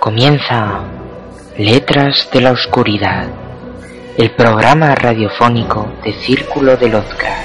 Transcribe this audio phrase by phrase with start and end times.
[0.00, 0.80] Comienza
[1.58, 3.26] Letras de la Oscuridad,
[4.16, 7.36] el programa radiofónico de Círculo del Oscar,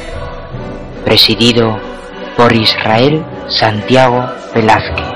[1.03, 1.77] presidido
[2.37, 5.14] por Israel Santiago Velázquez.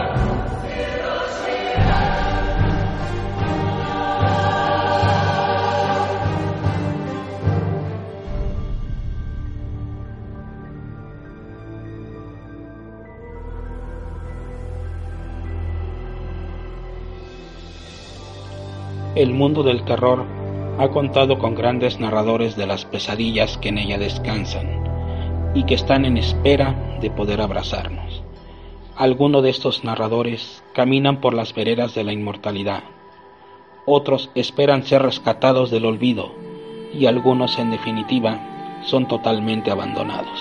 [19.19, 20.23] El mundo del terror
[20.77, 24.81] ha contado con grandes narradores de las pesadillas que en ella descansan
[25.53, 28.23] y que están en espera de poder abrazarnos.
[28.95, 32.83] Algunos de estos narradores caminan por las veredas de la inmortalidad,
[33.85, 36.31] otros esperan ser rescatados del olvido
[36.93, 38.39] y algunos en definitiva
[38.85, 40.39] son totalmente abandonados.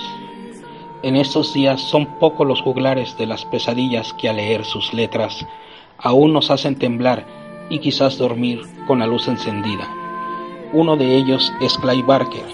[1.03, 5.45] En estos días son pocos los juglares de las pesadillas que al leer sus letras
[5.99, 9.89] aún nos hacen temblar y quizás dormir con la luz encendida.
[10.73, 12.45] Uno de ellos es Clay Barker,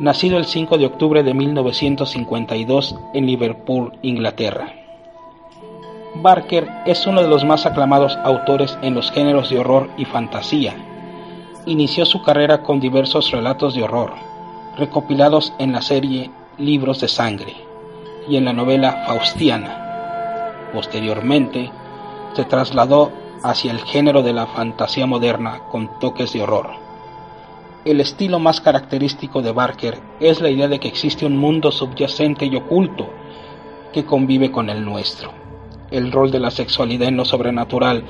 [0.00, 4.72] nacido el 5 de octubre de 1952 en Liverpool, Inglaterra.
[6.16, 10.74] Barker es uno de los más aclamados autores en los géneros de horror y fantasía.
[11.66, 14.12] Inició su carrera con diversos relatos de horror,
[14.76, 17.54] recopilados en la serie Libros de Sangre
[18.28, 20.70] y en la novela Faustiana.
[20.72, 21.70] Posteriormente,
[22.34, 26.70] se trasladó hacia el género de la fantasía moderna con toques de horror.
[27.84, 32.46] El estilo más característico de Barker es la idea de que existe un mundo subyacente
[32.46, 33.10] y oculto
[33.92, 35.32] que convive con el nuestro.
[35.90, 38.04] El rol de la sexualidad en lo sobrenatural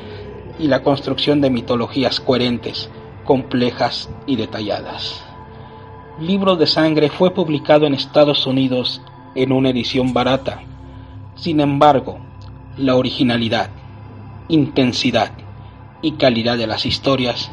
[0.58, 2.88] y la construcción de mitologías coherentes,
[3.24, 5.24] complejas y detalladas.
[6.20, 9.02] Libro de Sangre fue publicado en Estados Unidos
[9.34, 10.62] en una edición barata.
[11.34, 12.20] Sin embargo,
[12.76, 13.70] la originalidad,
[14.48, 15.32] intensidad
[16.02, 17.50] y calidad de las historias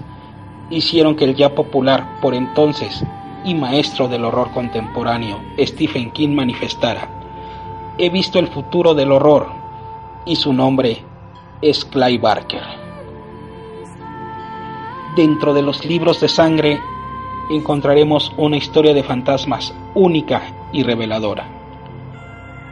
[0.69, 3.03] hicieron que el ya popular por entonces
[3.43, 7.09] y maestro del horror contemporáneo Stephen King manifestara,
[7.97, 9.47] he visto el futuro del horror
[10.25, 11.03] y su nombre
[11.61, 12.63] es Clay Barker.
[15.15, 16.79] Dentro de los libros de sangre
[17.49, 20.41] encontraremos una historia de fantasmas única
[20.71, 21.60] y reveladora.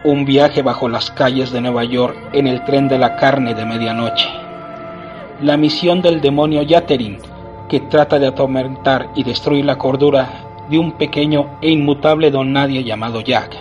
[0.06, 3.66] Un viaje bajo las calles de Nueva York en el tren de la carne de
[3.66, 4.30] medianoche.
[5.42, 7.18] La misión del demonio Yaterin,
[7.68, 10.30] que trata de atormentar y destruir la cordura
[10.70, 13.58] de un pequeño e inmutable don nadie llamado Jack.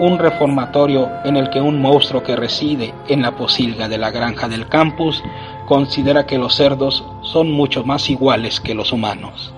[0.00, 4.48] Un reformatorio en el que un monstruo que reside en la posilga de la granja
[4.48, 5.22] del campus
[5.64, 9.54] considera que los cerdos son mucho más iguales que los humanos.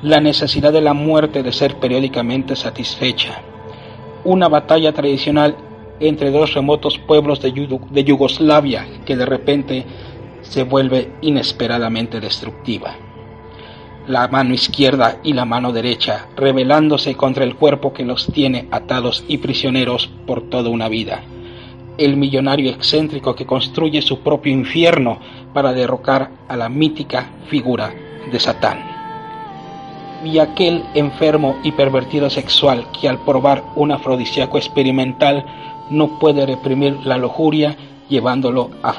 [0.00, 3.42] La necesidad de la muerte de ser periódicamente satisfecha
[4.24, 5.56] una batalla tradicional
[6.00, 9.84] entre dos remotos pueblos de, Yugoslavia que de repente
[10.42, 12.96] se vuelve inesperadamente destructiva.
[14.06, 19.24] La mano izquierda y la mano derecha rebelándose contra el cuerpo que los tiene atados
[19.28, 21.22] y prisioneros por toda una vida.
[21.96, 25.20] El millonario excéntrico que construye su propio infierno
[25.54, 27.94] para derrocar a la mítica figura
[28.30, 28.93] de Satán
[30.24, 35.44] y aquel enfermo y pervertido sexual que al probar un afrodisíaco experimental
[35.90, 37.76] no puede reprimir la lujuria
[38.08, 38.94] llevándolo a,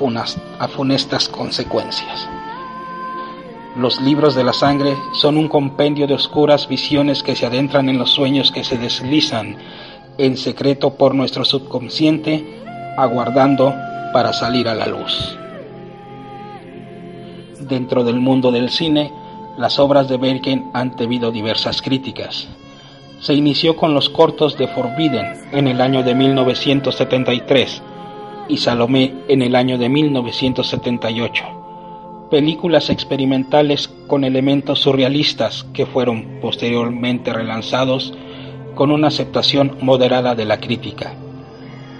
[0.59, 2.27] a funestas consecuencias.
[3.77, 7.97] Los libros de la sangre son un compendio de oscuras visiones que se adentran en
[7.97, 9.57] los sueños que se deslizan
[10.17, 12.63] en secreto por nuestro subconsciente,
[12.97, 13.73] aguardando
[14.13, 15.37] para salir a la luz.
[17.59, 19.11] Dentro del mundo del cine,
[19.57, 22.47] las obras de Bergen han tenido diversas críticas.
[23.19, 27.81] Se inició con los cortos de Forbidden en el año de 1973
[28.47, 37.33] y Salomé en el año de 1978, películas experimentales con elementos surrealistas que fueron posteriormente
[37.33, 38.13] relanzados
[38.75, 41.15] con una aceptación moderada de la crítica.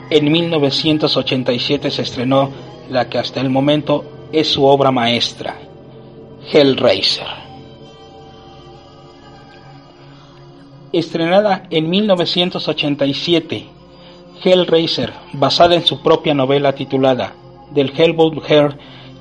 [0.10, 2.52] En 1987 se estrenó
[2.90, 5.58] la que hasta el momento es su obra maestra,
[6.52, 7.45] Hellraiser.
[10.96, 13.66] Estrenada en 1987,
[14.42, 17.34] Hellraiser, basada en su propia novela titulada
[17.72, 18.78] Del Hellbound Hair,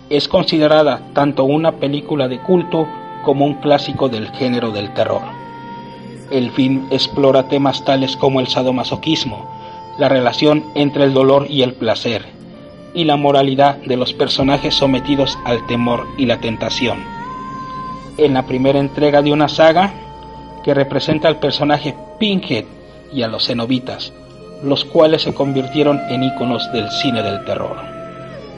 [0.09, 2.87] es considerada tanto una película de culto
[3.25, 5.23] como un clásico del género del terror.
[6.31, 9.45] El film explora temas tales como el sadomasoquismo,
[9.99, 12.25] la relación entre el dolor y el placer,
[12.95, 17.03] y la moralidad de los personajes sometidos al temor y la tentación.
[18.17, 20.04] En la primera entrega de una saga,
[20.65, 22.65] que representa al personaje Pinkhead
[23.13, 24.13] y a los cenobitas,
[24.63, 27.77] los cuales se convirtieron en íconos del cine del terror.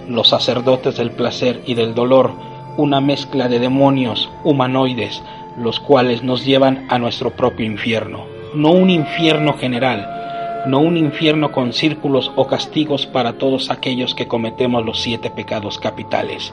[0.09, 2.31] los sacerdotes del placer y del dolor,
[2.77, 5.21] una mezcla de demonios humanoides,
[5.59, 8.25] los cuales nos llevan a nuestro propio infierno.
[8.55, 14.29] No un infierno general, no un infierno con círculos o castigos para todos aquellos que
[14.29, 16.53] cometemos los siete pecados capitales,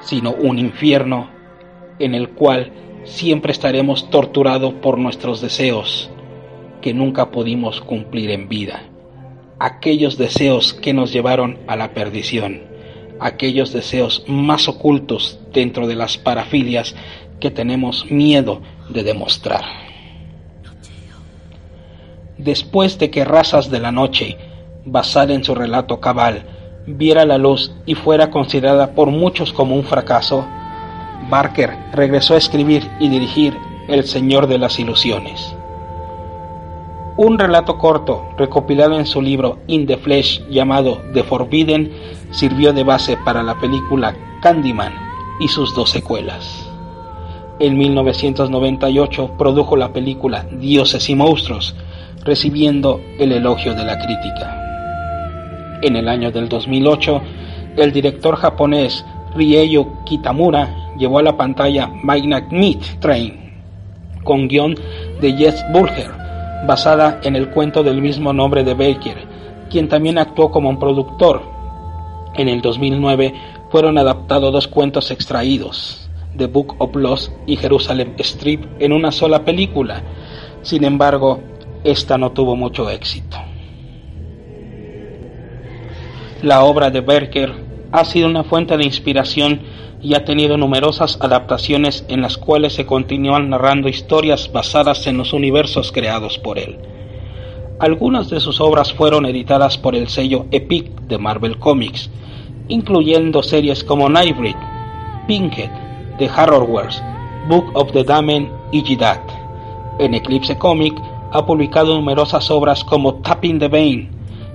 [0.00, 1.28] sino un infierno
[1.98, 2.70] en el cual
[3.04, 6.10] siempre estaremos torturados por nuestros deseos
[6.80, 8.82] que nunca pudimos cumplir en vida,
[9.58, 12.62] aquellos deseos que nos llevaron a la perdición,
[13.20, 16.94] aquellos deseos más ocultos dentro de las parafilias
[17.40, 19.64] que tenemos miedo de demostrar.
[22.38, 24.36] Después de que Razas de la Noche,
[24.84, 26.44] basada en su relato cabal,
[26.86, 30.44] viera la luz y fuera considerada por muchos como un fracaso,
[31.28, 33.56] Barker regresó a escribir y dirigir
[33.88, 35.54] El Señor de las Ilusiones.
[37.16, 41.92] Un relato corto recopilado en su libro In the Flesh llamado The Forbidden
[42.30, 44.94] sirvió de base para la película Candyman
[45.38, 46.68] y sus dos secuelas.
[47.58, 51.76] En 1998 produjo la película Dioses y Monstruos,
[52.24, 54.58] recibiendo el elogio de la crítica.
[55.82, 57.22] En el año del 2008,
[57.76, 59.04] el director japonés
[59.34, 63.52] Rieyo Kitamura llevó a la pantalla Magnet Meat Train,
[64.24, 64.74] con guion
[65.20, 66.10] de Jess Burger,
[66.66, 69.26] basada en el cuento del mismo nombre de Baker,
[69.70, 71.42] quien también actuó como un productor.
[72.34, 73.34] En el 2009
[73.70, 79.44] fueron adaptados dos cuentos extraídos, The Book of Lost y Jerusalem Strip, en una sola
[79.44, 80.02] película.
[80.62, 81.40] Sin embargo,
[81.84, 83.36] esta no tuvo mucho éxito.
[86.42, 89.60] La obra de Berker ha sido una fuente de inspiración
[90.02, 95.32] y ha tenido numerosas adaptaciones en las cuales se continúan narrando historias basadas en los
[95.32, 96.78] universos creados por él.
[97.78, 102.10] Algunas de sus obras fueron editadas por el sello Epic de Marvel Comics,
[102.68, 104.56] incluyendo series como Nightbreed,
[105.28, 105.70] Pinkhead,
[106.18, 107.02] The Horrorverse,
[107.48, 109.20] Book of the Damned y Jidat.
[109.98, 110.94] En Eclipse Comic
[111.32, 114.08] ha publicado numerosas obras como Tapping the Vein,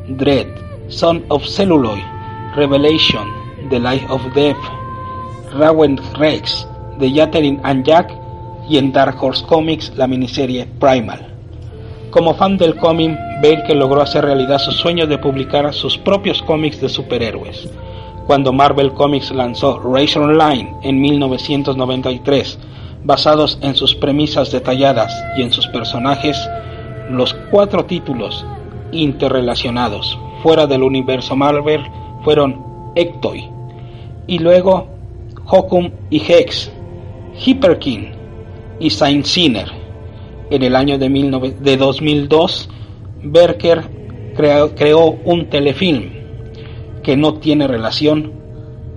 [0.07, 0.47] Dread,
[0.87, 2.16] Son of Celluloid,
[2.57, 3.27] Revelation,
[3.69, 4.57] The Life of Death,
[5.53, 6.67] Rawen Rex,
[6.97, 8.11] The Yattering and Jack
[8.67, 11.27] y en Dark Horse Comics la miniserie Primal.
[12.09, 16.81] Como fan del cómic, Bale logró hacer realidad su sueño de publicar sus propios cómics
[16.81, 17.69] de superhéroes.
[18.25, 22.57] Cuando Marvel Comics lanzó Razor Online en 1993,
[23.03, 26.35] basados en sus premisas detalladas y en sus personajes,
[27.11, 28.43] los cuatro títulos
[28.91, 31.85] interrelacionados fuera del universo Marvel
[32.27, 32.61] fueron
[32.95, 33.45] Ectoy
[34.27, 34.85] y luego
[35.45, 36.69] Hokum y Hex,
[37.37, 38.09] Hyperkin
[38.81, 39.71] y Saint Sinner.
[40.49, 42.69] En el año de, de 2002,
[43.23, 43.81] Berker
[44.35, 46.09] creó, un telefilm
[47.01, 48.33] que no tiene relación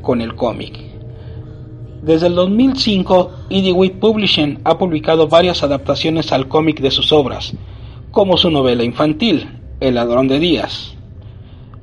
[0.02, 0.76] con el cómic.
[2.02, 7.52] Desde el 2005, Idiwit Publishing ha publicado varias adaptaciones al cómic de sus obras,
[8.10, 9.48] como su novela infantil,
[9.78, 10.96] El ladrón de días,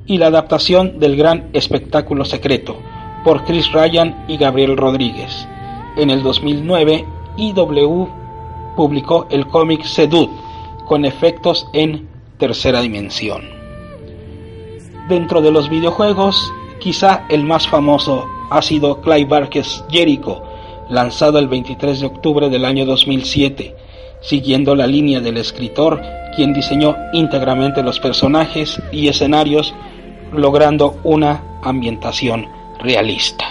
[0.08, 2.76] y la adaptación del gran espectáculo secreto,
[3.22, 5.46] por Chris Ryan y Gabriel Rodríguez.
[5.96, 7.04] En el 2009,
[7.36, 8.08] IW
[8.74, 10.30] publicó el cómic Sedut,
[10.86, 13.42] con efectos en tercera dimensión.
[15.08, 20.42] Dentro de los videojuegos, quizá el más famoso ha sido Clive Barker's Jericho,
[20.88, 23.76] lanzado el 23 de octubre del año 2007,
[24.22, 26.00] siguiendo la línea del escritor,
[26.34, 29.74] quien diseñó íntegramente los personajes y escenarios,
[30.32, 32.46] logrando una ambientación
[32.78, 33.44] realista.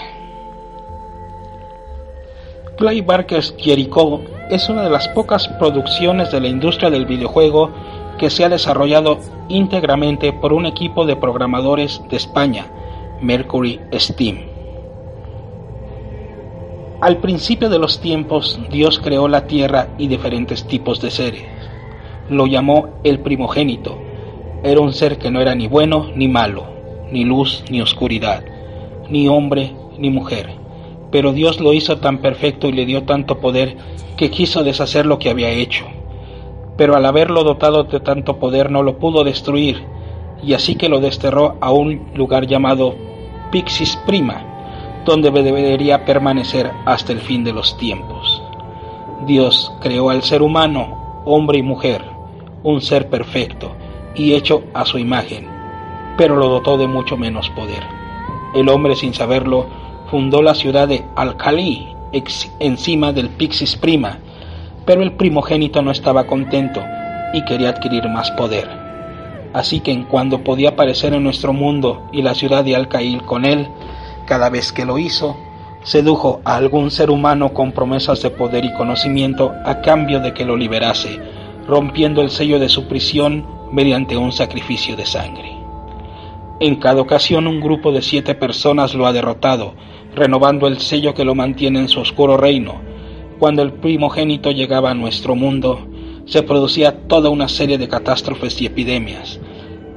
[2.76, 4.20] Clive Barker's Jericho
[4.50, 7.70] es una de las pocas producciones de la industria del videojuego
[8.18, 9.18] que se ha desarrollado
[9.48, 12.66] íntegramente por un equipo de programadores de España,
[13.20, 14.58] Mercury Steam.
[17.00, 21.44] Al principio de los tiempos, Dios creó la tierra y diferentes tipos de seres.
[22.28, 24.07] Lo llamó el primogénito.
[24.64, 26.66] Era un ser que no era ni bueno ni malo,
[27.12, 28.42] ni luz ni oscuridad,
[29.08, 30.50] ni hombre ni mujer.
[31.12, 33.76] Pero Dios lo hizo tan perfecto y le dio tanto poder
[34.16, 35.86] que quiso deshacer lo que había hecho.
[36.76, 39.84] Pero al haberlo dotado de tanto poder no lo pudo destruir,
[40.42, 42.96] y así que lo desterró a un lugar llamado
[43.52, 44.44] Pixis Prima,
[45.04, 48.42] donde debería permanecer hasta el fin de los tiempos.
[49.24, 52.02] Dios creó al ser humano, hombre y mujer,
[52.64, 53.70] un ser perfecto
[54.14, 55.48] y hecho a su imagen,
[56.16, 57.82] pero lo dotó de mucho menos poder.
[58.54, 59.66] El hombre, sin saberlo,
[60.10, 61.88] fundó la ciudad de Alcalí,
[62.60, 64.18] encima del Pixis Prima,
[64.84, 66.82] pero el primogénito no estaba contento
[67.34, 68.68] y quería adquirir más poder.
[69.52, 73.44] Así que en cuando podía aparecer en nuestro mundo y la ciudad de Alcail con
[73.44, 73.68] él,
[74.26, 75.36] cada vez que lo hizo,
[75.82, 80.44] sedujo a algún ser humano con promesas de poder y conocimiento a cambio de que
[80.44, 81.18] lo liberase,
[81.66, 85.56] rompiendo el sello de su prisión mediante un sacrificio de sangre.
[86.60, 89.74] En cada ocasión un grupo de siete personas lo ha derrotado,
[90.14, 92.80] renovando el sello que lo mantiene en su oscuro reino.
[93.38, 95.86] Cuando el primogénito llegaba a nuestro mundo,
[96.26, 99.40] se producía toda una serie de catástrofes y epidemias,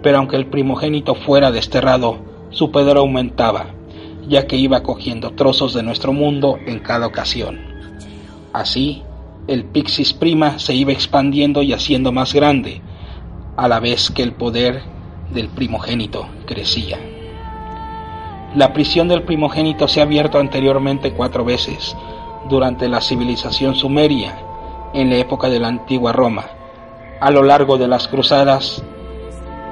[0.03, 2.19] pero aunque el primogénito fuera desterrado,
[2.51, 3.73] su poder aumentaba,
[4.27, 7.59] ya que iba cogiendo trozos de nuestro mundo en cada ocasión.
[8.53, 9.01] Así,
[9.47, 12.81] el Pixis Prima se iba expandiendo y haciendo más grande,
[13.57, 14.81] a la vez que el poder
[15.31, 16.99] del primogénito crecía.
[18.55, 21.95] La prisión del primogénito se ha abierto anteriormente cuatro veces,
[22.49, 24.37] durante la civilización sumeria,
[24.93, 26.45] en la época de la antigua Roma,
[27.21, 28.83] a lo largo de las cruzadas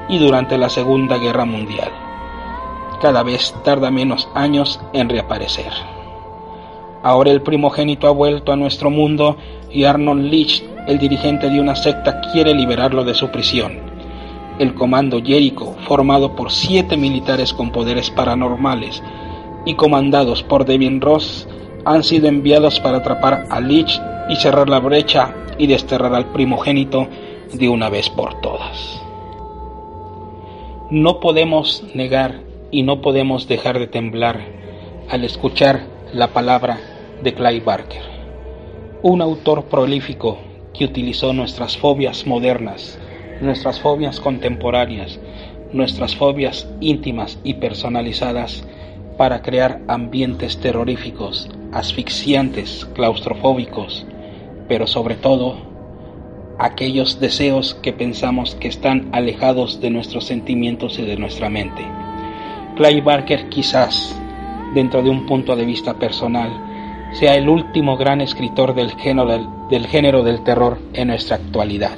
[0.07, 1.91] y durante la Segunda Guerra Mundial.
[3.01, 5.71] Cada vez tarda menos años en reaparecer.
[7.03, 9.37] Ahora el primogénito ha vuelto a nuestro mundo
[9.71, 13.89] y Arnold Leach, el dirigente de una secta, quiere liberarlo de su prisión.
[14.59, 19.01] El comando Jericho, formado por siete militares con poderes paranormales
[19.65, 21.47] y comandados por Devin Ross,
[21.85, 27.07] han sido enviados para atrapar a Leach y cerrar la brecha y desterrar al primogénito
[27.53, 29.01] de una vez por todas.
[30.91, 34.39] No podemos negar y no podemos dejar de temblar
[35.09, 36.79] al escuchar la palabra
[37.23, 38.01] de Clay Barker,
[39.01, 40.37] un autor prolífico
[40.79, 42.97] que utilizó nuestras fobias modernas,
[43.41, 45.19] nuestras fobias contemporáneas,
[45.73, 48.63] nuestras fobias íntimas y personalizadas
[49.17, 54.05] para crear ambientes terroríficos, asfixiantes, claustrofóbicos,
[54.69, 55.57] pero sobre todo
[56.59, 61.85] aquellos deseos que pensamos que están alejados de nuestros sentimientos y de nuestra mente.
[62.77, 64.17] Clay Barker quizás,
[64.73, 66.68] dentro de un punto de vista personal,
[67.13, 71.97] sea el último gran escritor del género del, terror en nuestra actualidad.